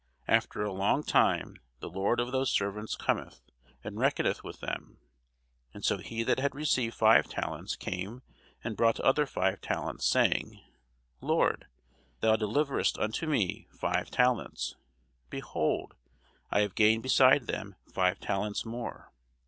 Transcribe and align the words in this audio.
After 0.27 0.63
a 0.63 0.73
long 0.73 1.03
time 1.03 1.57
the 1.79 1.87
lord 1.87 2.19
of 2.19 2.31
those 2.31 2.49
servants 2.51 2.95
cometh, 2.95 3.39
and 3.83 3.99
reckoneth 3.99 4.43
with 4.43 4.59
them. 4.59 4.97
And 5.75 5.85
so 5.85 5.99
he 5.99 6.23
that 6.23 6.39
had 6.39 6.55
received 6.55 6.95
five 6.95 7.27
talents 7.29 7.75
came 7.75 8.23
and 8.63 8.75
brought 8.75 8.99
other 9.01 9.27
five 9.27 9.61
talents, 9.61 10.03
saying, 10.07 10.59
Lord, 11.21 11.67
thou 12.19 12.35
deliveredst 12.35 12.97
unto 12.99 13.27
me 13.27 13.67
five 13.69 14.09
talents: 14.09 14.75
behold, 15.29 15.93
I 16.49 16.61
have 16.61 16.73
gained 16.73 17.03
beside 17.03 17.45
them 17.45 17.75
five 17.93 18.19
talents 18.19 18.65
more. 18.65 19.13